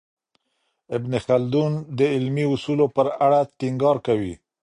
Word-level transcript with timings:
ابن 0.95 1.11
خلدون 1.25 1.71
د 1.97 1.99
علمي 2.13 2.45
اصولو 2.53 2.85
په 2.95 3.01
اړه 3.25 3.39
ټینګار 3.59 3.97
کوي. 4.07 4.33